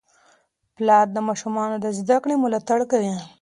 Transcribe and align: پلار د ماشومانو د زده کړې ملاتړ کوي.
پلار 0.75 1.05
د 1.11 1.17
ماشومانو 1.27 1.75
د 1.79 1.85
زده 1.99 2.17
کړې 2.23 2.35
ملاتړ 2.43 2.79
کوي. 2.91 3.13